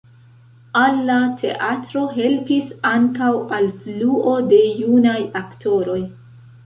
[0.83, 6.01] Al la teatro helpis ankaŭ alfluo de junaj aktoroj.